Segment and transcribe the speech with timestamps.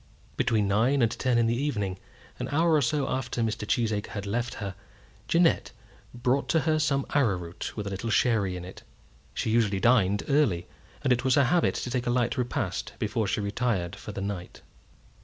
[0.35, 1.99] Between nine and ten in the evening,
[2.39, 3.67] an hour or so after Mr.
[3.67, 4.73] Cheesacre had left her,
[5.27, 5.69] Jeannette
[6.11, 8.81] brought to her some arrowroot with a little sherry in it.
[9.35, 10.65] She usually dined early,
[11.03, 14.21] and it was her habit to take a light repast before she retired for the
[14.21, 14.63] night.